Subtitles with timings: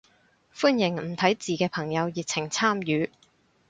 [0.51, 3.11] 歡迎唔睇字嘅朋友熱情參與